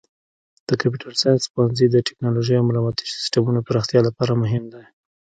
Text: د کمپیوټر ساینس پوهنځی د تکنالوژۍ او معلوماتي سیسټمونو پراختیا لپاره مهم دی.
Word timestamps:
د 0.67 0.69
کمپیوټر 0.81 1.13
ساینس 1.21 1.43
پوهنځی 1.53 1.87
د 1.91 1.95
تکنالوژۍ 2.07 2.55
او 2.57 2.65
معلوماتي 2.67 3.05
سیسټمونو 3.15 3.65
پراختیا 3.67 3.99
لپاره 4.07 4.33
مهم 4.43 4.63
دی. 4.73 4.83